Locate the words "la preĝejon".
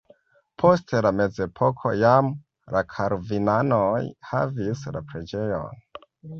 4.99-5.83